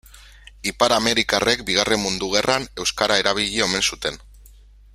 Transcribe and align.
Ipar-amerikarrek 0.69 1.61
Bigarren 1.67 2.01
Mundu 2.05 2.31
Gerran 2.31 2.65
euskara 2.85 3.19
erabili 3.25 3.63
omen 3.67 3.87
zuten. 3.91 4.19